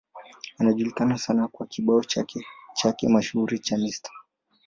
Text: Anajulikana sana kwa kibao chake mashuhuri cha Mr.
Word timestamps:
Anajulikana 0.57 1.17
sana 1.17 1.47
kwa 1.47 1.67
kibao 1.67 2.03
chake 2.73 3.07
mashuhuri 3.09 3.59
cha 3.59 3.77
Mr. 3.77 4.11